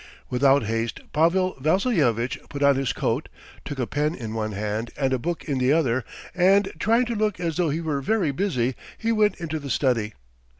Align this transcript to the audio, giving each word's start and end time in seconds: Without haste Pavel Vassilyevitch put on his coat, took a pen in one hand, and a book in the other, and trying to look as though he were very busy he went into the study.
Without 0.31 0.63
haste 0.63 0.99
Pavel 1.13 1.55
Vassilyevitch 1.59 2.39
put 2.49 2.63
on 2.63 2.75
his 2.75 2.91
coat, 2.91 3.29
took 3.63 3.77
a 3.77 3.85
pen 3.85 4.15
in 4.15 4.33
one 4.33 4.53
hand, 4.53 4.89
and 4.97 5.13
a 5.13 5.19
book 5.19 5.43
in 5.43 5.59
the 5.59 5.71
other, 5.71 6.03
and 6.33 6.71
trying 6.79 7.05
to 7.05 7.13
look 7.13 7.39
as 7.39 7.57
though 7.57 7.69
he 7.69 7.81
were 7.81 8.01
very 8.01 8.31
busy 8.31 8.73
he 8.97 9.11
went 9.11 9.35
into 9.39 9.59
the 9.59 9.69
study. 9.69 10.15